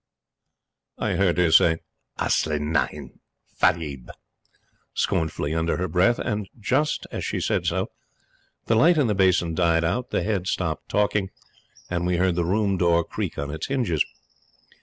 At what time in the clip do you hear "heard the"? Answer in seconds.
12.17-12.45